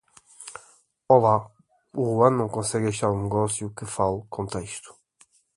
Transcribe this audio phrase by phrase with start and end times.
[1.07, 1.47] Olá,
[1.93, 4.95] o Ruan não consegue achar um negócio que fala com texto.